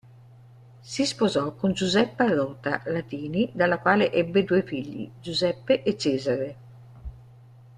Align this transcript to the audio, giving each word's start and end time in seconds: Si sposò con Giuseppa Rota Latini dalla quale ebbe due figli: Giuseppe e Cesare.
Si 0.81 1.05
sposò 1.05 1.53
con 1.53 1.73
Giuseppa 1.73 2.25
Rota 2.33 2.81
Latini 2.85 3.51
dalla 3.53 3.77
quale 3.77 4.11
ebbe 4.11 4.43
due 4.43 4.63
figli: 4.63 5.11
Giuseppe 5.21 5.83
e 5.83 5.95
Cesare. 5.95 6.57